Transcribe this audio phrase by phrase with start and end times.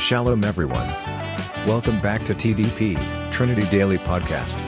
[0.00, 0.88] Shalom, everyone.
[1.66, 2.96] Welcome back to TDP,
[3.32, 4.58] Trinity Daily Podcast.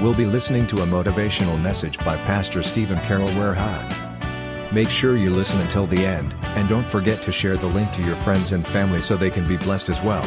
[0.00, 4.72] We'll be listening to a motivational message by Pastor Stephen Carroll Werha.
[4.72, 8.02] Make sure you listen until the end, and don't forget to share the link to
[8.04, 10.26] your friends and family so they can be blessed as well.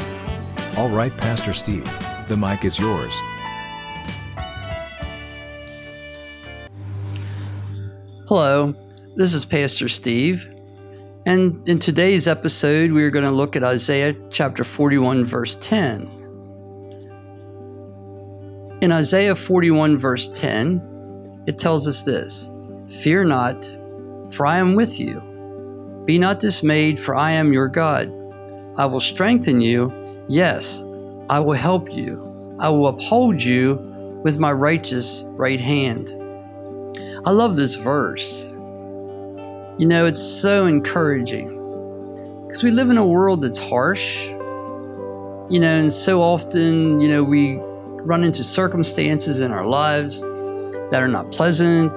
[0.78, 1.90] All right, Pastor Steve,
[2.28, 3.14] the mic is yours.
[8.28, 8.76] Hello,
[9.16, 10.48] this is Pastor Steve,
[11.28, 16.09] and in today's episode, we are going to look at Isaiah chapter 41, verse 10.
[18.80, 22.50] In Isaiah 41, verse 10, it tells us this
[23.03, 23.66] Fear not,
[24.31, 26.03] for I am with you.
[26.05, 28.08] Be not dismayed, for I am your God.
[28.78, 29.91] I will strengthen you.
[30.30, 30.81] Yes,
[31.30, 32.55] I will help you.
[32.58, 33.75] I will uphold you
[34.23, 36.08] with my righteous right hand.
[37.25, 38.48] I love this verse.
[39.77, 41.49] You know, it's so encouraging
[42.48, 47.23] because we live in a world that's harsh, you know, and so often, you know,
[47.23, 47.58] we
[48.02, 51.92] run into circumstances in our lives that are not pleasant.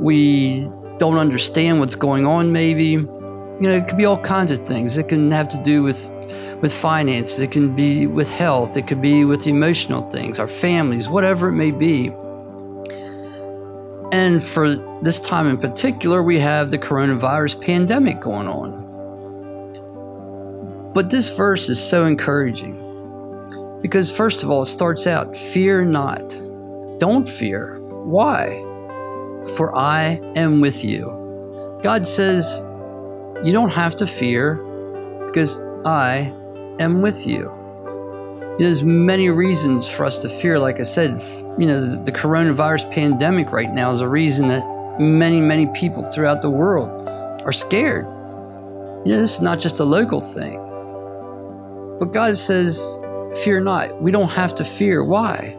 [0.00, 2.90] We don't understand what's going on, maybe.
[2.90, 4.96] You know, it could be all kinds of things.
[4.96, 6.08] It can have to do with
[6.60, 11.08] with finances, it can be with health, it could be with emotional things, our families,
[11.08, 12.12] whatever it may be.
[14.12, 18.82] And for this time in particular, we have the coronavirus pandemic going on.
[20.92, 22.78] But this verse is so encouraging
[23.80, 26.28] because, first of all, it starts out fear not.
[26.98, 27.80] Don't fear.
[27.80, 28.60] Why?
[29.56, 31.80] For I am with you.
[31.82, 32.60] God says,
[33.42, 34.56] You don't have to fear
[35.26, 36.34] because I
[36.78, 37.61] am with you.
[38.58, 40.58] There's many reasons for us to fear.
[40.58, 41.20] Like I said,
[41.58, 44.62] you know, the, coronavirus pandemic right now is a reason that
[45.00, 47.08] many, many people throughout the world
[47.44, 48.04] are scared.
[49.04, 50.58] You know, this is not just a local thing.
[51.98, 52.98] But God says,
[53.42, 54.00] fear not.
[54.00, 55.02] We don't have to fear.
[55.02, 55.56] Why?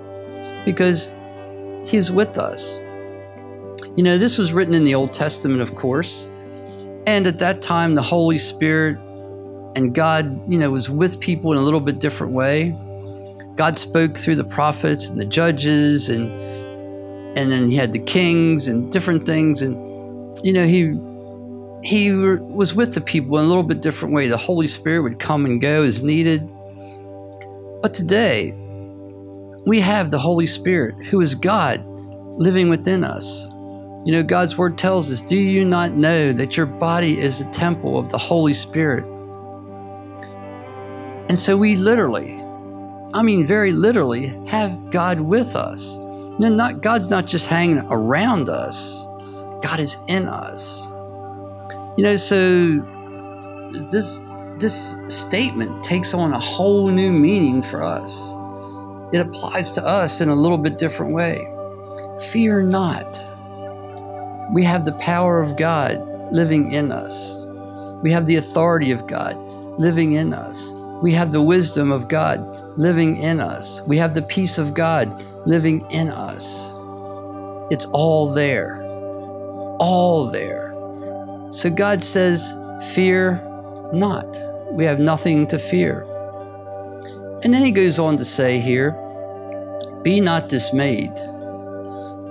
[0.66, 1.14] Because
[1.86, 2.80] He's with us.
[3.96, 6.32] You know, this was written in the Old Testament, of course.
[7.06, 8.98] And at that time, the Holy Spirit
[9.76, 12.78] and God, you know, was with people in a little bit different way.
[13.56, 16.32] God spoke through the prophets and the judges and
[17.38, 19.76] and then he had the kings and different things and
[20.46, 20.94] you know he
[21.84, 24.28] he was with the people in a little bit different way.
[24.28, 26.50] The Holy Spirit would come and go as needed.
[27.82, 28.54] But today,
[29.66, 33.48] we have the Holy Spirit, who is God, living within us.
[34.06, 37.52] You know, God's word tells us, Do you not know that your body is a
[37.52, 39.04] temple of the Holy Spirit?
[41.34, 42.40] And so we literally,
[43.12, 45.98] I mean, very literally, have God with us.
[45.98, 49.04] Know, not, God's not just hanging around us,
[49.64, 50.86] God is in us.
[51.98, 52.78] You know, so
[53.90, 54.20] this
[54.60, 58.16] this statement takes on a whole new meaning for us.
[59.12, 61.52] It applies to us in a little bit different way.
[62.32, 63.18] Fear not.
[64.54, 67.48] We have the power of God living in us.
[68.04, 69.36] We have the authority of God
[69.80, 70.74] living in us.
[71.04, 73.82] We have the wisdom of God living in us.
[73.82, 76.72] We have the peace of God living in us.
[77.70, 78.82] It's all there.
[79.82, 80.74] All there.
[81.52, 82.56] So God says,
[82.94, 83.34] Fear
[83.92, 84.40] not.
[84.72, 86.04] We have nothing to fear.
[87.44, 88.92] And then he goes on to say here,
[90.04, 91.12] Be not dismayed.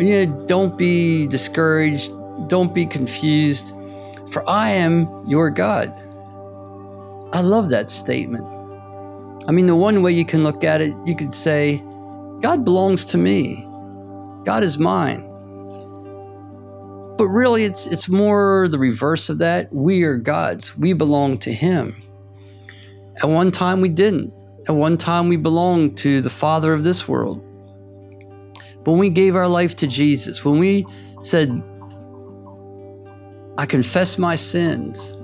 [0.00, 2.10] You know, don't be discouraged.
[2.48, 3.74] Don't be confused.
[4.30, 5.92] For I am your God.
[7.34, 8.61] I love that statement.
[9.46, 11.78] I mean, the one way you can look at it, you could say,
[12.40, 13.66] God belongs to me.
[14.44, 15.28] God is mine.
[17.18, 19.72] But really, it's, it's more the reverse of that.
[19.72, 20.76] We are God's.
[20.76, 22.02] We belong to Him.
[23.22, 24.32] At one time, we didn't.
[24.68, 27.42] At one time, we belonged to the Father of this world.
[28.84, 30.86] But when we gave our life to Jesus, when we
[31.22, 31.50] said,
[33.58, 35.14] I confess my sins,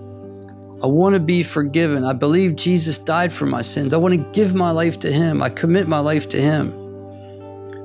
[0.81, 2.05] I want to be forgiven.
[2.05, 3.93] I believe Jesus died for my sins.
[3.93, 5.43] I want to give my life to Him.
[5.43, 6.73] I commit my life to Him.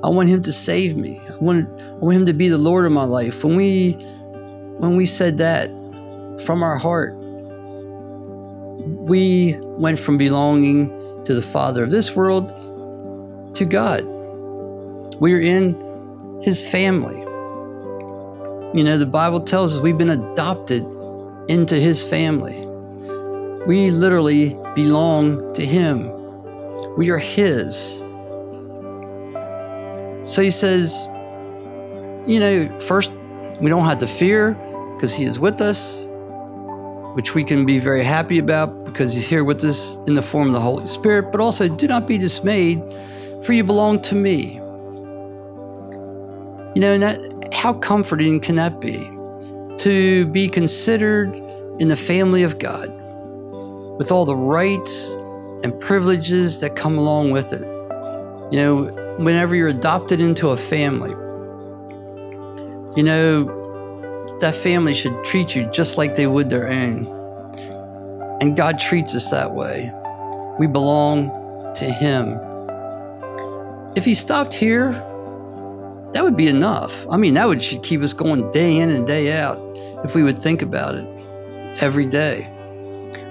[0.04, 1.20] I want Him to save me.
[1.20, 3.44] I want, I want Him to be the Lord of my life.
[3.44, 3.94] When we,
[4.78, 5.70] when we said that
[6.46, 7.16] from our heart,
[8.86, 10.90] we went from belonging
[11.26, 12.50] to the Father of this world
[13.56, 14.04] to God.
[15.20, 17.18] We are in His family.
[18.78, 20.84] You know, the Bible tells us we've been adopted
[21.48, 22.68] into His family.
[23.66, 26.12] We literally belong to Him.
[26.98, 28.00] We are His.
[30.26, 31.08] So He says,
[32.28, 33.12] you know, first,
[33.62, 34.54] we don't have to fear
[34.96, 36.08] because He is with us.
[37.14, 40.48] which we can be very happy about because He's here with us in the form
[40.48, 42.82] of the Holy Spirit, but also do not be dismayed,
[43.44, 44.56] for you belong to me.
[46.76, 48.98] You know, and that, how comforting can that be?
[49.84, 51.36] To be considered
[51.80, 52.90] in the family of God
[53.98, 55.14] with all the rights
[55.64, 57.66] and privileges that come along with it.
[58.52, 61.12] You know, whenever you're adopted into a family,
[62.96, 67.08] you know, that family should treat you just like they would their own.
[68.42, 69.92] And God treats us that way.
[70.60, 71.30] We belong
[71.76, 72.38] to Him.
[73.96, 74.92] If He stopped here,
[76.14, 77.08] that would be enough.
[77.10, 79.58] I mean, that would should keep us going day in and day out
[80.04, 81.08] if we would think about it
[81.82, 82.53] every day.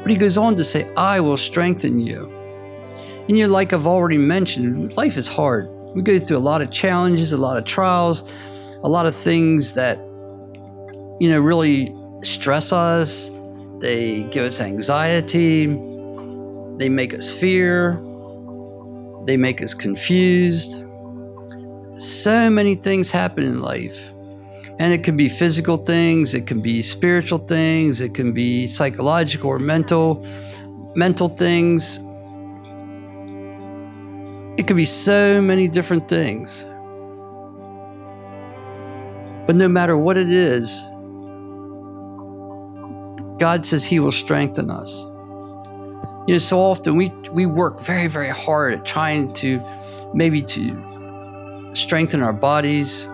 [0.03, 2.31] But he goes on to say, I will strengthen you.
[3.29, 5.69] And you know, like I've already mentioned, life is hard.
[5.95, 8.31] We go through a lot of challenges, a lot of trials,
[8.83, 9.99] a lot of things that,
[11.21, 13.31] you know, really stress us.
[13.79, 15.67] They give us anxiety.
[15.67, 18.01] They make us fear.
[19.27, 20.85] They make us confused.
[21.97, 24.11] So many things happen in life.
[24.79, 29.51] And it can be physical things, it can be spiritual things, it can be psychological
[29.51, 30.27] or mental
[30.95, 31.99] mental things.
[34.59, 36.65] It could be so many different things.
[39.47, 40.83] But no matter what it is,
[43.39, 45.05] God says He will strengthen us.
[46.29, 49.61] You know, so often we, we work very, very hard at trying to
[50.15, 53.09] maybe to strengthen our bodies,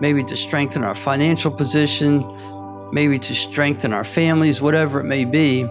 [0.00, 2.24] maybe to strengthen our financial position,
[2.92, 5.64] maybe to strengthen our families, whatever it may be.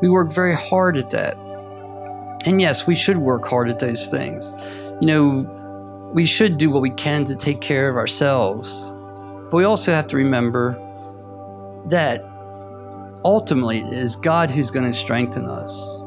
[0.00, 1.36] We work very hard at that.
[2.46, 4.52] And yes, we should work hard at those things.
[5.00, 8.90] You know, we should do what we can to take care of ourselves.
[9.50, 10.72] But we also have to remember
[11.86, 12.20] that
[13.24, 15.98] ultimately it is God who's going to strengthen us.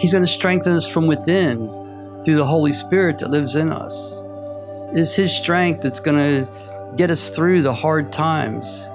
[0.00, 1.68] He's going to strengthen us from within
[2.24, 4.23] through the Holy Spirit that lives in us.
[4.94, 8.86] Is His strength that's going to get us through the hard times.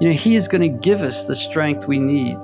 [0.00, 2.36] You know, He is going to give us the strength we need.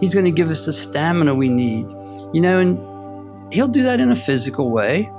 [0.00, 1.86] He's going to give us the stamina we need.
[2.32, 5.10] You know, and He'll do that in a physical way.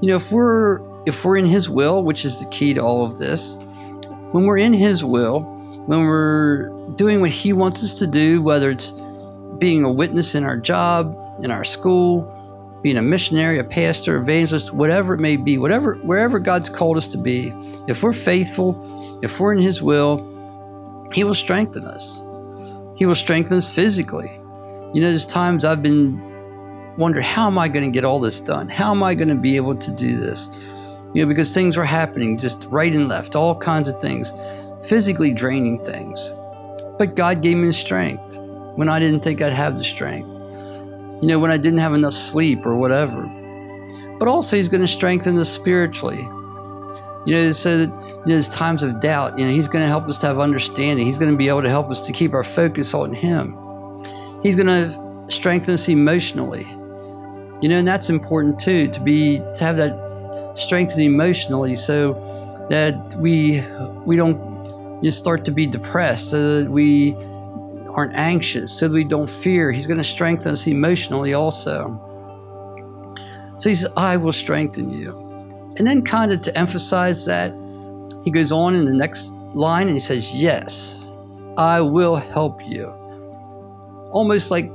[0.00, 3.04] You know, if we're if we're in His will, which is the key to all
[3.04, 3.56] of this,
[4.32, 5.40] when we're in His will,
[5.86, 8.92] when we're doing what He wants us to do, whether it's
[9.58, 12.30] being a witness in our job, in our school,
[12.84, 17.06] being a missionary, a pastor, evangelist, whatever it may be, whatever wherever God's called us
[17.08, 17.50] to be,
[17.88, 22.22] if we're faithful, if we're in His will, He will strengthen us.
[22.94, 24.28] He will strengthen us physically.
[24.92, 26.20] You know, there's times I've been
[26.98, 28.68] wondering, how am I going to get all this done?
[28.68, 30.50] How am I going to be able to do this?
[31.14, 34.34] You know, because things were happening just right and left, all kinds of things,
[34.86, 36.30] physically draining things.
[36.98, 38.36] But God gave me the strength
[38.76, 40.38] when I didn't think I'd have the strength
[41.20, 43.24] you know, when I didn't have enough sleep or whatever.
[44.18, 46.22] But also, He's going to strengthen us spiritually.
[47.26, 49.38] You know, so that you know, there's times of doubt.
[49.38, 51.06] You know, He's going to help us to have understanding.
[51.06, 53.56] He's going to be able to help us to keep our focus on Him.
[54.42, 56.66] He's going to strengthen us emotionally.
[57.62, 62.12] You know, and that's important too to be to have that strengthen emotionally, so
[62.68, 63.62] that we
[64.04, 67.16] we don't know, start to be depressed, so that we
[67.94, 69.70] aren't anxious, so that we don't fear.
[69.72, 72.00] He's going to strengthen us emotionally also.
[73.56, 75.20] So he says, I will strengthen you.
[75.76, 77.52] And then, kind of to emphasize that,
[78.24, 81.08] he goes on in the next line and he says, Yes,
[81.56, 82.86] I will help you.
[84.12, 84.66] Almost like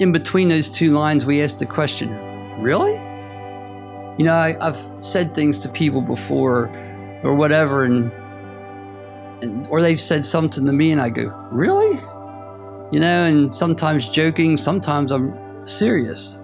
[0.00, 2.10] in between those two lines, we ask the question,
[2.60, 2.94] Really?
[4.18, 6.70] You know, I, have said things to people before
[7.22, 8.10] or whatever, and,
[9.42, 11.98] and or they've said something to me, and I go, Really?
[12.90, 15.34] You know, and sometimes joking, sometimes I'm
[15.66, 16.38] serious.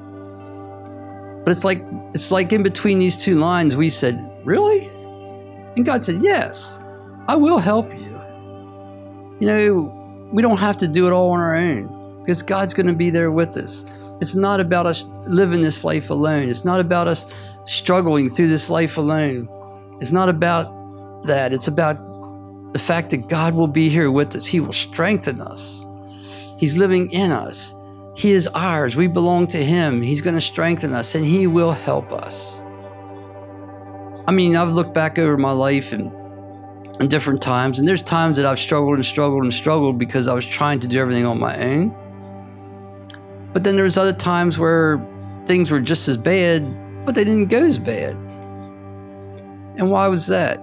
[1.45, 1.83] But it's like
[2.15, 4.89] it's like in between these two lines we said, "Really?"
[5.77, 6.83] And God said, "Yes.
[7.27, 8.21] I will help you."
[9.41, 12.87] You know, we don't have to do it all on our own because God's going
[12.87, 13.85] to be there with us.
[14.21, 16.49] It's not about us living this life alone.
[16.49, 17.27] It's not about us
[17.67, 19.49] struggling through this life alone.
[20.01, 21.53] It's not about that.
[21.53, 21.99] It's about
[22.73, 24.47] the fact that God will be here with us.
[24.47, 25.85] He will strengthen us.
[26.59, 27.75] He's living in us.
[28.17, 28.97] He is ours.
[28.97, 30.03] We belong to Him.
[30.03, 32.61] He's going to strengthen us and He will help us.
[34.27, 36.13] I mean, I've looked back over my life and
[37.01, 40.35] in different times, and there's times that I've struggled and struggled and struggled because I
[40.35, 41.93] was trying to do everything on my own.
[43.53, 45.05] But then there's other times where
[45.47, 46.65] things were just as bad,
[47.05, 48.15] but they didn't go as bad.
[49.77, 50.61] And why was that?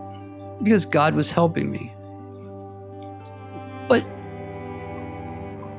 [0.64, 1.94] Because God was helping me.
[3.90, 4.06] But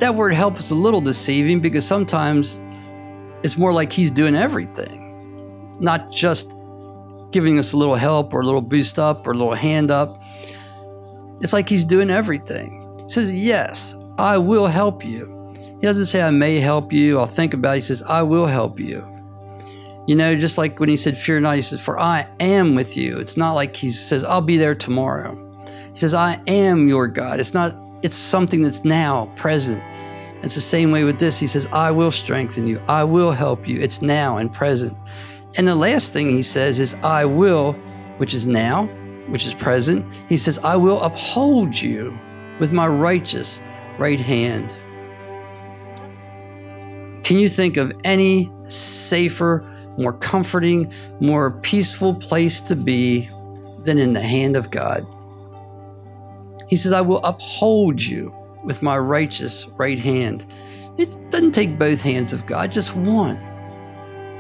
[0.03, 2.59] that word help is a little deceiving because sometimes
[3.45, 6.53] it's more like He's doing everything, not just
[7.31, 10.21] giving us a little help or a little boost up or a little hand up.
[11.41, 12.99] It's like He's doing everything.
[13.01, 15.55] He says, Yes, I will help you.
[15.81, 17.77] He doesn't say, I may help you, I'll think about it.
[17.77, 19.07] He says, I will help you.
[20.09, 22.97] You know, just like when he said, Fear not, he says, For I am with
[22.97, 23.19] you.
[23.19, 25.39] It's not like he says, I'll be there tomorrow.
[25.93, 27.39] He says, I am your God.
[27.39, 29.81] It's not, it's something that's now present.
[30.43, 31.39] It's the same way with this.
[31.39, 32.83] He says, I will strengthen you.
[32.89, 33.81] I will help you.
[33.81, 34.97] It's now and present.
[35.57, 37.73] And the last thing he says is, I will,
[38.17, 38.87] which is now,
[39.29, 40.05] which is present.
[40.29, 42.19] He says, I will uphold you
[42.59, 43.61] with my righteous
[43.99, 44.77] right hand.
[47.23, 53.29] Can you think of any safer, more comforting, more peaceful place to be
[53.85, 55.07] than in the hand of God.
[56.69, 58.35] He says, I will uphold you
[58.65, 60.47] with my righteous right hand.
[60.99, 63.41] It doesn't take both hands of God, just one.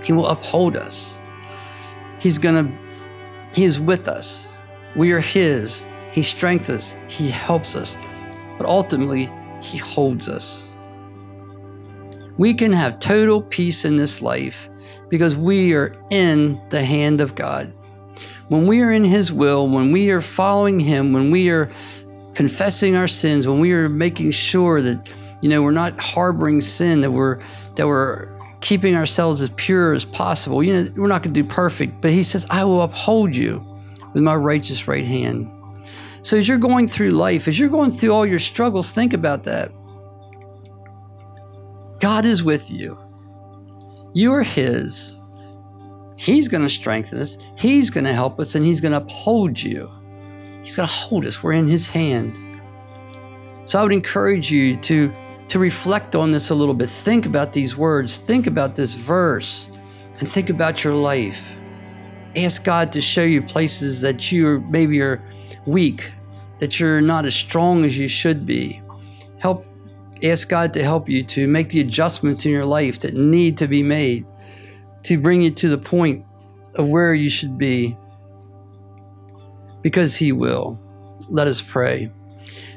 [0.02, 1.20] He will uphold us.
[2.18, 2.72] He's going to,
[3.54, 4.48] He is with us.
[4.94, 5.86] We are His.
[6.12, 6.94] He strengthens us.
[7.08, 7.96] He helps us.
[8.58, 9.30] But ultimately,
[9.62, 10.74] He holds us.
[12.36, 14.68] We can have total peace in this life
[15.08, 17.72] because we are in the hand of God.
[18.48, 21.70] When we are in His will, when we are following Him, when we are
[22.34, 25.08] confessing our sins, when we are making sure that
[25.40, 27.40] you know we're not harboring sin, that we're
[27.76, 28.28] that we're
[28.60, 30.62] keeping ourselves as pure as possible.
[30.62, 33.64] You know, we're not going to do perfect, but He says, "I will uphold you
[34.14, 35.50] with my righteous right hand."
[36.22, 39.44] So as you're going through life, as you're going through all your struggles, think about
[39.44, 39.72] that.
[42.00, 42.98] God is with you.
[44.14, 45.16] You are His.
[46.16, 49.60] He's going to strengthen us, He's going to help us, and He's going to uphold
[49.60, 49.90] you.
[50.62, 51.42] He's going to hold us.
[51.42, 52.38] We're in His hand.
[53.64, 55.12] So I would encourage you to,
[55.48, 56.88] to reflect on this a little bit.
[56.88, 59.70] Think about these words, think about this verse,
[60.18, 61.56] and think about your life.
[62.36, 65.22] Ask God to show you places that you maybe are
[65.66, 66.12] weak,
[66.58, 68.80] that you're not as strong as you should be.
[69.38, 69.66] Help
[70.22, 73.66] ask God to help you to make the adjustments in your life that need to
[73.66, 74.24] be made
[75.02, 76.24] to bring you to the point
[76.76, 77.96] of where you should be
[79.82, 80.80] because He will.
[81.28, 82.10] Let us pray.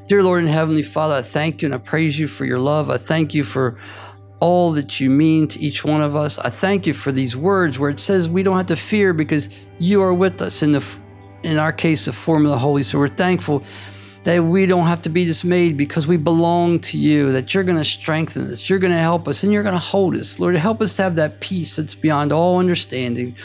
[0.08, 2.90] Dear Lord and Heavenly Father, I thank you and I praise you for your love.
[2.90, 3.80] I thank you for
[4.40, 6.38] all that you mean to each one of us.
[6.38, 9.50] I thank you for these words where it says we don't have to fear because
[9.80, 10.98] you are with us in the
[11.44, 12.84] in our case the form of the Holy.
[12.84, 13.64] So we're thankful
[14.24, 17.78] that we don't have to be dismayed because we belong to you, that you're going
[17.78, 20.40] to strengthen us, you're going to help us, and you're going to hold us.
[20.40, 23.36] Lord, help us to have that peace that's beyond all understanding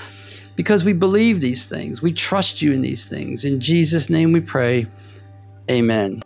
[0.60, 2.02] because we believe these things.
[2.02, 3.46] We trust you in these things.
[3.46, 4.86] In Jesus' name we pray.
[5.70, 6.20] Amen.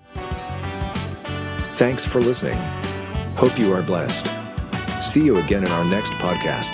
[1.76, 2.58] Thanks for listening.
[3.36, 4.26] Hope you are blessed.
[5.00, 6.72] See you again in our next podcast.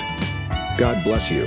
[0.79, 1.47] God bless you.